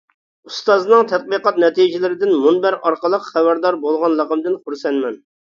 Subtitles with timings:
[0.51, 5.23] ئۇستازنىڭ تەتقىقات نەتىجىلىرىدىن مۇنبەر ئارقىلىق خەۋەردار بولغانلىقىمدىن خۇرسەنمەن!